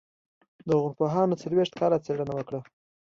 لرغونپوهانو 0.67 1.39
څلوېښت 1.43 1.73
کاله 1.79 1.97
څېړنه 2.05 2.33
وکړه. 2.35 2.59